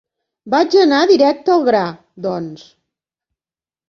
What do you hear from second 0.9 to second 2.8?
directe al gra, doncs.